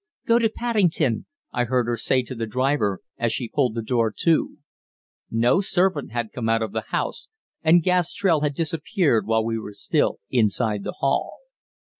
[0.25, 4.11] "Go to Paddington," I heard her say to the driver, as she pulled the door
[4.21, 4.57] to.
[5.29, 7.29] No servant had come out of the house,
[7.61, 11.35] and Gastrell had disappeared while we were still inside the hall.